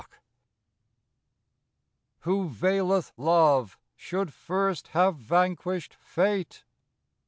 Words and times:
VV^HO 2.25 2.49
Veileth 2.51 3.11
love 3.17 3.77
should 3.95 4.33
first 4.33 4.87
have 4.87 5.15
vanquished 5.15 5.93
fate. 5.93 6.63